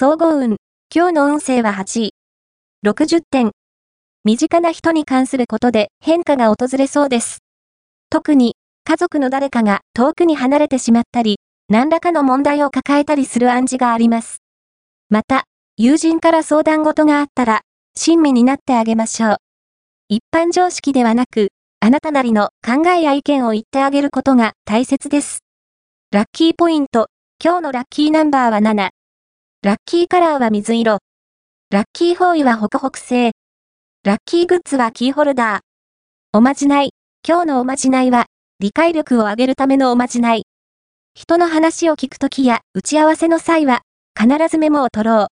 [0.00, 0.58] 総合運。
[0.94, 2.14] 今日の運勢は8位。
[2.86, 3.50] 60点。
[4.22, 7.38] 身近な人に関することで変化が訪れそうです。
[8.08, 14.36] 特に、家族の誰かが遠くに離れてしまったり、何らかの問題を抱えたりする暗示があります。
[15.10, 17.62] また、友人から相談事があったら、
[17.96, 19.36] 親身になってあげましょう。
[20.08, 21.48] 一般常識ではなく、
[21.80, 25.40] あなたなりの考えや意見を言ってあげることが大切です。
[26.12, 27.08] ラッキーポイント。
[27.42, 28.90] 今日のラッキーナンバーは7。
[29.64, 30.98] ラッキーカラーは水色。
[31.72, 33.32] ラッキーフォーイはホクホク製。
[34.04, 35.60] ラッキーグッズはキーホルダー。
[36.32, 36.90] おまじない。
[37.26, 38.26] 今日のおまじないは、
[38.60, 40.44] 理解力を上げるためのおまじない。
[41.14, 43.82] 人の話を聞くときや打ち合わせの際は、
[44.16, 45.26] 必ずメモを取ろう。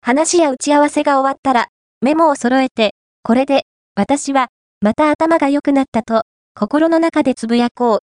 [0.00, 1.68] 話や打ち合わせが終わったら、
[2.00, 4.48] メモを揃えて、これで、私は、
[4.80, 6.22] また頭が良くなったと、
[6.54, 8.00] 心の中でつぶやこう。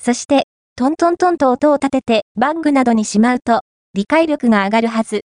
[0.00, 0.44] そして、
[0.76, 3.62] トントントンと音を立ててバッグなどにしまうと、
[3.96, 5.22] 理解力が上がるはず。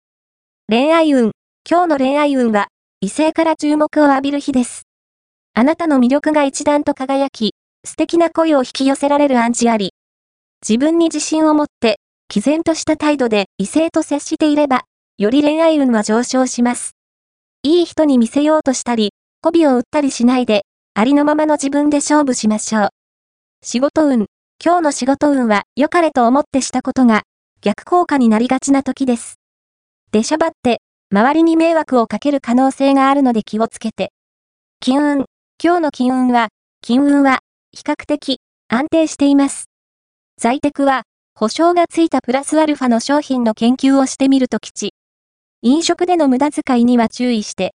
[0.70, 1.32] 恋愛運。
[1.70, 2.70] 今日の恋愛運は、
[3.02, 4.84] 異性から注目を浴びる日です。
[5.54, 9.94] あなたの魅力が一段と輝き、素敵な恋を引き寄せられる暗示あり。
[10.66, 14.84] 自分に自信を持って、毅然とした態度で異性と接していれば、
[15.18, 16.92] より恋愛運は上昇します。
[17.64, 20.62] いい人に見せようとしたり、媚びを売ったりしないで、
[20.94, 22.90] ありのままの自分で勝負しましょう。
[23.64, 24.28] 仕事運。
[24.64, 27.24] 今日の仕事運は良かれと思ってしたことが
[27.62, 29.40] 逆効果になりがちな時です。
[30.12, 30.82] 出しゃばって
[31.14, 34.12] 周りに迷惑をかける可能性があるので気をつけて。
[34.80, 35.26] 金運。
[35.64, 36.48] 今日の金運は、
[36.82, 39.66] 金運は、比較的、安定しています。
[40.38, 41.04] 在宅は、
[41.36, 44.96] 保証がついたプラスアルファの商品の研究をしてみると吉。
[45.62, 47.70] 飲食での無駄遣いには注意して、